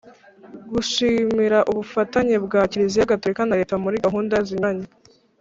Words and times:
Gushimira 0.73 1.57
ubufatanye 1.71 2.35
bwa 2.45 2.61
Kiliziya 2.71 3.09
Gatolika 3.11 3.41
na 3.45 3.57
Leta 3.59 3.75
muri 3.83 4.01
gahunda 4.05 4.35
zinyuranye 4.47 4.87